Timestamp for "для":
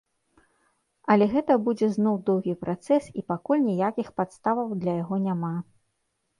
4.83-4.99